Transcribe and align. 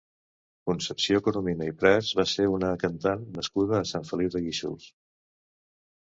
Concepció 0.67 1.19
Corominas 1.25 1.67
i 1.71 1.73
Prats 1.81 2.07
va 2.19 2.25
ser 2.31 2.45
una 2.53 2.71
cantant 2.83 3.27
nascuda 3.35 3.75
a 3.81 3.83
Sant 3.91 4.07
Feliu 4.13 4.33
de 4.37 4.41
Guíxols. 4.47 4.89